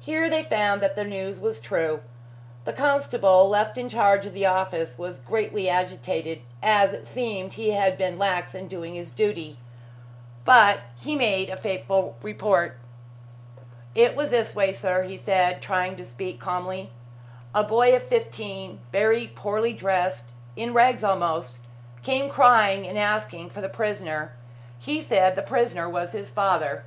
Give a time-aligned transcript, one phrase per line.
[0.00, 2.00] Here they found that the news was true.
[2.64, 7.72] The constable left in charge of the office was greatly agitated, as it seemed he
[7.72, 9.58] had been lax in doing his duty.
[10.46, 12.78] But he made a faithful report.
[13.94, 16.90] "It was this way, sir," he said, trying to speak calmly.
[17.54, 20.24] "A boy of fifteen, very poorly dressed
[20.56, 21.58] in rags almost
[22.02, 24.32] came crying and asking for the prisoner.
[24.78, 26.84] He said the prisoner was his father."